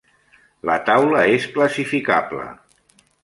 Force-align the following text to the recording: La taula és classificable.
La 0.69 0.77
taula 0.87 1.21
és 1.35 1.45
classificable. 1.57 2.47